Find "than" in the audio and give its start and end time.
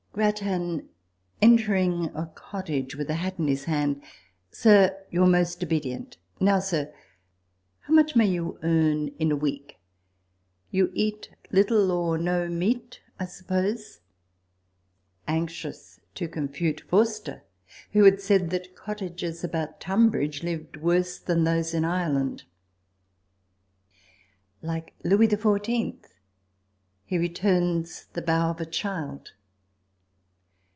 21.19-21.45